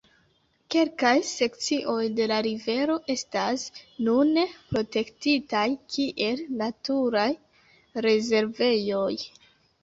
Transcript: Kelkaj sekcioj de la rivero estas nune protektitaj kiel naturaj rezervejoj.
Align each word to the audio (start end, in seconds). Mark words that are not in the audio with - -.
Kelkaj 0.75 1.17
sekcioj 1.31 2.05
de 2.19 2.25
la 2.31 2.39
rivero 2.47 2.95
estas 3.15 3.65
nune 4.07 4.45
protektitaj 4.71 5.67
kiel 5.97 6.41
naturaj 6.63 7.29
rezervejoj. 8.09 9.13